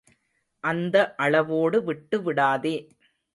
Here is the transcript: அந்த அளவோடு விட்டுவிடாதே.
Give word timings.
அந்த 0.63 0.95
அளவோடு 1.17 1.79
விட்டுவிடாதே. 1.83 2.75